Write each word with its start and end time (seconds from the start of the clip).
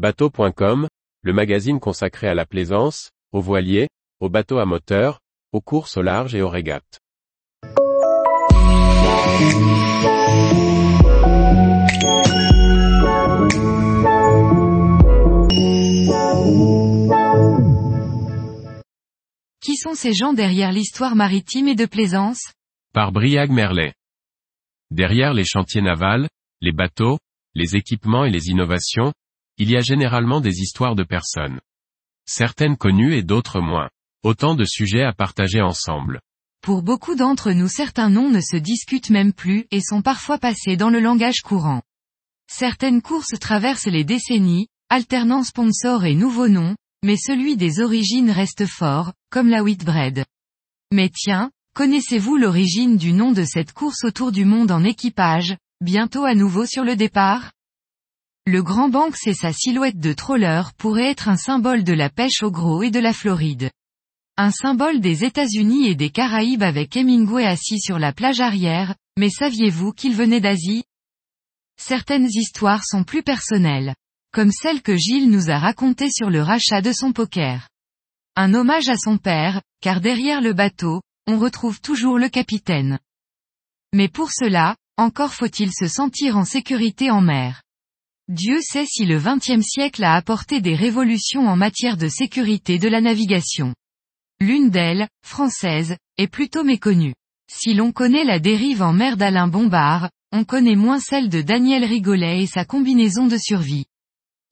Bateau.com, 0.00 0.88
le 1.20 1.32
magazine 1.34 1.78
consacré 1.78 2.26
à 2.26 2.32
la 2.32 2.46
plaisance, 2.46 3.10
aux 3.32 3.42
voiliers, 3.42 3.90
aux 4.18 4.30
bateaux 4.30 4.56
à 4.56 4.64
moteur, 4.64 5.20
aux 5.52 5.60
courses 5.60 5.98
au 5.98 6.00
large 6.00 6.34
et 6.34 6.40
aux 6.40 6.48
régates. 6.48 7.00
Qui 19.60 19.76
sont 19.76 19.92
ces 19.92 20.14
gens 20.14 20.32
derrière 20.32 20.72
l'histoire 20.72 21.14
maritime 21.14 21.68
et 21.68 21.74
de 21.74 21.84
plaisance? 21.84 22.54
Par 22.94 23.12
Briag 23.12 23.50
Merlet. 23.50 23.92
Derrière 24.90 25.34
les 25.34 25.44
chantiers 25.44 25.82
navals, 25.82 26.30
les 26.62 26.72
bateaux, 26.72 27.18
les 27.54 27.76
équipements 27.76 28.24
et 28.24 28.30
les 28.30 28.46
innovations, 28.48 29.12
il 29.60 29.70
y 29.70 29.76
a 29.76 29.80
généralement 29.80 30.40
des 30.40 30.62
histoires 30.62 30.96
de 30.96 31.04
personnes. 31.04 31.60
Certaines 32.24 32.78
connues 32.78 33.14
et 33.14 33.22
d'autres 33.22 33.60
moins. 33.60 33.90
Autant 34.22 34.54
de 34.54 34.64
sujets 34.64 35.02
à 35.02 35.12
partager 35.12 35.60
ensemble. 35.60 36.20
Pour 36.62 36.82
beaucoup 36.82 37.14
d'entre 37.14 37.52
nous 37.52 37.68
certains 37.68 38.08
noms 38.08 38.30
ne 38.30 38.40
se 38.40 38.56
discutent 38.56 39.10
même 39.10 39.34
plus 39.34 39.66
et 39.70 39.82
sont 39.82 40.00
parfois 40.00 40.38
passés 40.38 40.78
dans 40.78 40.88
le 40.88 40.98
langage 40.98 41.42
courant. 41.42 41.82
Certaines 42.50 43.02
courses 43.02 43.38
traversent 43.38 43.86
les 43.86 44.02
décennies, 44.02 44.68
alternant 44.88 45.42
sponsors 45.42 46.06
et 46.06 46.14
nouveaux 46.14 46.48
noms, 46.48 46.74
mais 47.04 47.16
celui 47.18 47.58
des 47.58 47.80
origines 47.80 48.30
reste 48.30 48.64
fort, 48.64 49.12
comme 49.30 49.48
la 49.48 49.62
Whitbread. 49.62 50.24
Mais 50.90 51.10
tiens, 51.10 51.50
connaissez-vous 51.74 52.38
l'origine 52.38 52.96
du 52.96 53.12
nom 53.12 53.32
de 53.32 53.44
cette 53.44 53.72
course 53.72 54.04
autour 54.04 54.32
du 54.32 54.46
monde 54.46 54.70
en 54.70 54.84
équipage, 54.84 55.54
bientôt 55.82 56.24
à 56.24 56.34
nouveau 56.34 56.64
sur 56.64 56.82
le 56.82 56.96
départ? 56.96 57.52
Le 58.50 58.64
Grand 58.64 58.88
Banks 58.88 59.28
et 59.28 59.32
sa 59.32 59.52
silhouette 59.52 60.00
de 60.00 60.12
troller 60.12 60.60
pourrait 60.76 61.08
être 61.08 61.28
un 61.28 61.36
symbole 61.36 61.84
de 61.84 61.92
la 61.92 62.10
pêche 62.10 62.42
au 62.42 62.50
gros 62.50 62.82
et 62.82 62.90
de 62.90 62.98
la 62.98 63.12
Floride. 63.12 63.70
Un 64.36 64.50
symbole 64.50 64.98
des 64.98 65.22
États-Unis 65.22 65.86
et 65.86 65.94
des 65.94 66.10
Caraïbes 66.10 66.64
avec 66.64 66.96
Hemingway 66.96 67.46
assis 67.46 67.78
sur 67.78 68.00
la 68.00 68.12
plage 68.12 68.40
arrière, 68.40 68.96
mais 69.16 69.30
saviez-vous 69.30 69.92
qu'il 69.92 70.16
venait 70.16 70.40
d'Asie? 70.40 70.82
Certaines 71.80 72.26
histoires 72.26 72.82
sont 72.84 73.04
plus 73.04 73.22
personnelles. 73.22 73.94
Comme 74.32 74.50
celle 74.50 74.82
que 74.82 74.96
Gilles 74.96 75.30
nous 75.30 75.48
a 75.48 75.60
racontée 75.60 76.10
sur 76.10 76.28
le 76.28 76.42
rachat 76.42 76.82
de 76.82 76.90
son 76.90 77.12
poker. 77.12 77.68
Un 78.34 78.52
hommage 78.54 78.88
à 78.88 78.96
son 78.96 79.16
père, 79.16 79.62
car 79.80 80.00
derrière 80.00 80.40
le 80.40 80.54
bateau, 80.54 81.02
on 81.28 81.38
retrouve 81.38 81.80
toujours 81.80 82.18
le 82.18 82.28
capitaine. 82.28 82.98
Mais 83.94 84.08
pour 84.08 84.32
cela, 84.32 84.74
encore 84.96 85.34
faut-il 85.34 85.70
se 85.72 85.86
sentir 85.86 86.36
en 86.36 86.44
sécurité 86.44 87.12
en 87.12 87.20
mer. 87.20 87.62
Dieu 88.30 88.60
sait 88.60 88.86
si 88.86 89.06
le 89.06 89.18
XXe 89.18 89.66
siècle 89.66 90.04
a 90.04 90.14
apporté 90.14 90.60
des 90.60 90.76
révolutions 90.76 91.48
en 91.48 91.56
matière 91.56 91.96
de 91.96 92.06
sécurité 92.06 92.78
de 92.78 92.86
la 92.86 93.00
navigation. 93.00 93.74
L'une 94.38 94.70
d'elles, 94.70 95.08
française, 95.26 95.96
est 96.16 96.28
plutôt 96.28 96.62
méconnue. 96.62 97.16
Si 97.50 97.74
l'on 97.74 97.90
connaît 97.90 98.22
la 98.22 98.38
dérive 98.38 98.82
en 98.82 98.92
mer 98.92 99.16
d'Alain 99.16 99.48
Bombard, 99.48 100.10
on 100.30 100.44
connaît 100.44 100.76
moins 100.76 101.00
celle 101.00 101.28
de 101.28 101.42
Daniel 101.42 101.84
Rigolet 101.84 102.44
et 102.44 102.46
sa 102.46 102.64
combinaison 102.64 103.26
de 103.26 103.36
survie. 103.36 103.86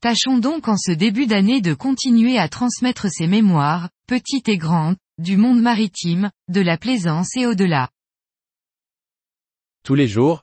Tâchons 0.00 0.38
donc 0.38 0.66
en 0.66 0.76
ce 0.76 0.90
début 0.90 1.28
d'année 1.28 1.60
de 1.60 1.72
continuer 1.72 2.36
à 2.36 2.48
transmettre 2.48 3.06
ces 3.08 3.28
mémoires, 3.28 3.90
petites 4.08 4.48
et 4.48 4.58
grandes, 4.58 4.96
du 5.18 5.36
monde 5.36 5.62
maritime, 5.62 6.32
de 6.48 6.60
la 6.60 6.78
plaisance 6.78 7.36
et 7.36 7.46
au-delà. 7.46 7.90
Tous 9.84 9.94
les 9.94 10.08
jours, 10.08 10.42